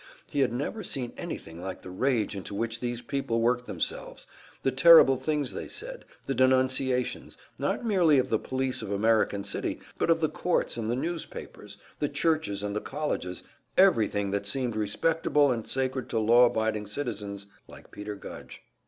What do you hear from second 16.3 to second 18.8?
abiding citizens like Peter Gudge.